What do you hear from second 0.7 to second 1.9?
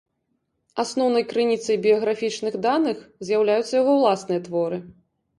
Асноўнай крыніцай